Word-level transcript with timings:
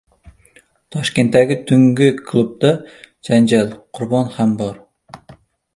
Toshkentdagi 0.95 1.57
tungi 1.71 2.09
klubda 2.31 2.73
janjal: 3.29 3.71
qurbon 3.99 4.37
ham 4.39 4.59
bor 4.65 4.85